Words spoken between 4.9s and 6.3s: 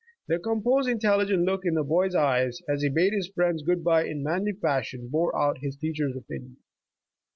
bore out his teacher's